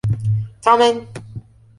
Tamen. 0.63 0.95